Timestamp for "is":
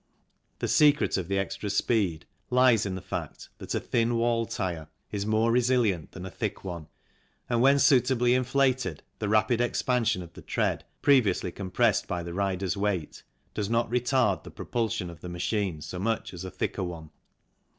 5.11-5.27